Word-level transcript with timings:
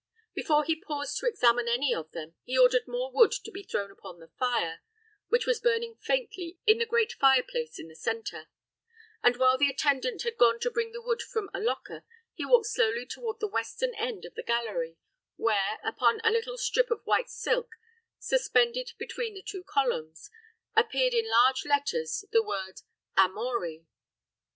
Before 0.33 0.63
he 0.63 0.81
paused 0.81 1.19
to 1.19 1.27
examine 1.27 1.67
any 1.67 1.93
of 1.93 2.09
them, 2.11 2.33
he 2.43 2.57
ordered 2.57 2.87
more 2.87 3.11
wood 3.11 3.31
to 3.33 3.51
be 3.51 3.61
thrown 3.61 3.91
upon 3.91 4.17
the 4.19 4.29
fire, 4.29 4.81
which 5.27 5.45
was 5.45 5.59
burning 5.59 5.93
faintly 5.97 6.57
in 6.65 6.79
the 6.79 6.87
great 6.87 7.13
fire 7.13 7.43
place 7.43 7.77
in 7.77 7.87
the 7.87 7.93
centre; 7.95 8.47
and 9.21 9.37
while 9.37 9.59
the 9.59 9.69
attendant 9.69 10.23
had 10.23 10.37
gone 10.39 10.59
to 10.61 10.71
bring 10.71 10.91
the 10.91 11.03
wood 11.03 11.21
from 11.21 11.51
a 11.53 11.59
locker, 11.59 12.03
he 12.33 12.43
walked 12.47 12.65
slowly 12.65 13.05
toward 13.05 13.39
the 13.39 13.47
western 13.47 13.93
end 13.93 14.25
of 14.25 14.33
the 14.33 14.41
gallery, 14.41 14.97
where, 15.35 15.77
upon 15.83 16.19
a 16.23 16.31
little 16.31 16.57
strip 16.57 16.89
of 16.89 17.05
white 17.05 17.29
silk, 17.29 17.73
suspended 18.17 18.93
between 18.97 19.35
the 19.35 19.43
two 19.43 19.63
columns, 19.63 20.31
appeared 20.75 21.13
in 21.13 21.29
large 21.29 21.63
letters 21.63 22.25
the 22.31 22.41
word 22.41 22.81
"AMORI." 23.17 23.85